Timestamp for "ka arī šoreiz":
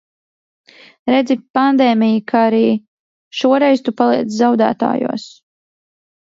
2.31-3.85